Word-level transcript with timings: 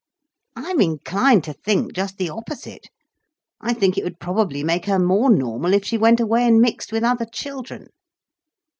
"I'm 0.55 0.81
inclined 0.81 1.43
to 1.43 1.53
think 1.53 1.93
just 1.93 2.17
the 2.17 2.27
opposite. 2.27 2.89
I 3.59 3.71
think 3.75 3.99
it 3.99 4.03
would 4.03 4.19
probably 4.19 4.63
make 4.63 4.85
her 4.85 4.97
more 4.97 5.29
normal 5.29 5.75
if 5.75 5.85
she 5.85 5.95
went 5.99 6.19
away 6.19 6.47
and 6.47 6.59
mixed 6.59 6.91
with 6.91 7.03
other 7.03 7.25
children." 7.25 7.85